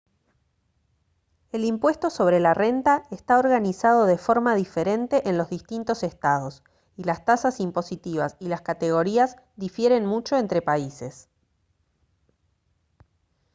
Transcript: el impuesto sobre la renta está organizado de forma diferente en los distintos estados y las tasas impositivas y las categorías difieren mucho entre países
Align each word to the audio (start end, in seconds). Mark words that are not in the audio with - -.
el 1.51 1.63
impuesto 1.63 2.09
sobre 2.09 2.39
la 2.39 2.55
renta 2.55 3.03
está 3.11 3.37
organizado 3.37 4.07
de 4.07 4.17
forma 4.17 4.55
diferente 4.55 5.29
en 5.29 5.37
los 5.37 5.51
distintos 5.51 6.01
estados 6.01 6.63
y 6.97 7.03
las 7.03 7.23
tasas 7.23 7.59
impositivas 7.59 8.35
y 8.39 8.47
las 8.47 8.61
categorías 8.61 9.35
difieren 9.57 10.07
mucho 10.07 10.37
entre 10.39 10.63
países 10.63 11.29